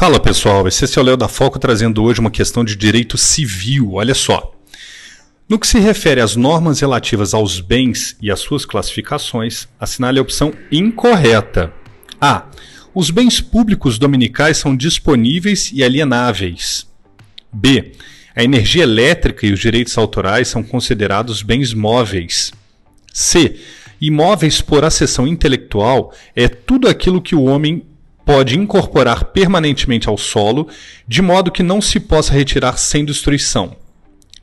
[0.00, 3.92] Fala pessoal, esse é o Léo da Foco trazendo hoje uma questão de direito civil.
[3.92, 4.50] Olha só.
[5.46, 10.22] No que se refere às normas relativas aos bens e às suas classificações, assinale a
[10.22, 11.70] opção incorreta.
[12.18, 12.46] A.
[12.94, 16.86] Os bens públicos dominicais são disponíveis e alienáveis.
[17.52, 17.92] B.
[18.34, 22.52] A energia elétrica e os direitos autorais são considerados bens móveis.
[23.12, 23.60] C.
[24.00, 27.84] Imóveis por acessão intelectual é tudo aquilo que o homem
[28.30, 30.68] pode incorporar permanentemente ao solo,
[31.06, 33.74] de modo que não se possa retirar sem destruição.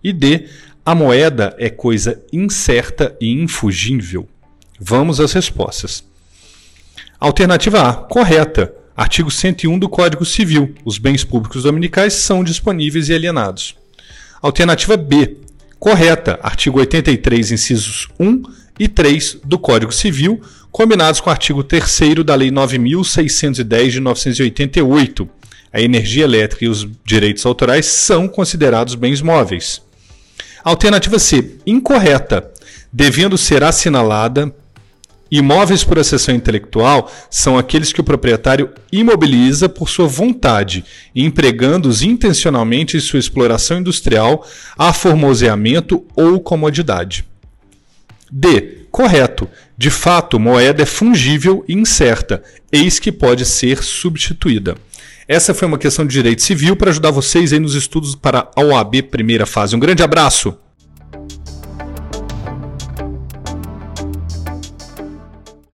[0.03, 0.49] E D.
[0.85, 4.27] A moeda é coisa incerta e infugível.
[4.77, 6.03] Vamos às respostas.
[7.17, 8.73] Alternativa A, correta.
[8.93, 10.75] Artigo 101 do Código Civil.
[10.83, 13.73] Os bens públicos dominicais são disponíveis e alienados.
[14.41, 15.37] Alternativa B,
[15.79, 16.37] correta.
[16.43, 18.43] Artigo 83, incisos 1
[18.77, 20.41] e 3 do Código Civil
[20.77, 25.27] combinados com o artigo 3 da Lei 9.610 de 1988.
[25.73, 29.81] A energia elétrica e os direitos autorais são considerados bens móveis.
[30.63, 32.51] Alternativa C, incorreta,
[32.93, 34.53] devendo ser assinalada
[35.29, 42.95] Imóveis por acessão intelectual são aqueles que o proprietário imobiliza por sua vontade, empregando-os intencionalmente
[42.95, 47.25] em sua exploração industrial, aformoseamento ou comodidade.
[48.31, 48.85] D.
[48.91, 49.47] Correto.
[49.77, 54.75] De fato, moeda é fungível e incerta, eis que pode ser substituída.
[55.27, 58.61] Essa foi uma questão de direito civil para ajudar vocês aí nos estudos para a
[58.61, 59.75] OAB primeira fase.
[59.75, 60.57] Um grande abraço!